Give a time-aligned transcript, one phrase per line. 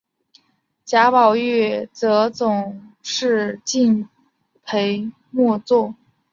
[0.83, 4.09] 贾宝玉则总是敬
[4.63, 5.93] 陪末座。